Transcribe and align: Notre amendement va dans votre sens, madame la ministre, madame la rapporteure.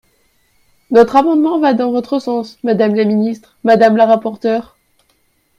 Notre 0.89 1.15
amendement 1.17 1.59
va 1.59 1.75
dans 1.75 1.91
votre 1.91 2.17
sens, 2.17 2.57
madame 2.63 2.95
la 2.95 3.05
ministre, 3.05 3.55
madame 3.63 3.97
la 3.97 4.07
rapporteure. 4.07 4.75